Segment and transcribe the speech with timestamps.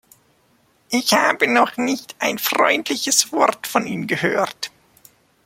[0.89, 4.71] Ich habe noch nicht ein freundliches Wort von ihm gehört.